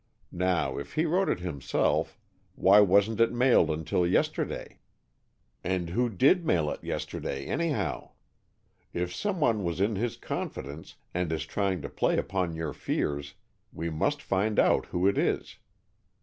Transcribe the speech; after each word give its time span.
Now 0.31 0.79
if 0.79 0.93
he 0.95 1.05
wrote 1.05 1.29
it 1.29 1.41
himself, 1.41 2.17
why 2.55 2.79
wasn't 2.79 3.19
it 3.21 3.31
mailed 3.31 3.69
until 3.69 4.07
yesterday? 4.07 4.79
And 5.63 5.91
who 5.91 6.09
did 6.09 6.43
mail 6.43 6.71
it 6.71 6.83
yesterday, 6.83 7.45
anyhow? 7.45 8.13
If 8.93 9.13
someone 9.13 9.63
was 9.63 9.79
in 9.79 9.97
his 9.97 10.17
confidence 10.17 10.95
and 11.13 11.31
is 11.31 11.45
trying 11.45 11.83
to 11.83 11.89
play 11.89 12.17
upon 12.17 12.55
your 12.55 12.73
fears, 12.73 13.35
we 13.71 13.91
must 13.91 14.23
find 14.23 14.57
out 14.57 14.87
who 14.87 15.07
it 15.07 15.19
is. 15.19 15.57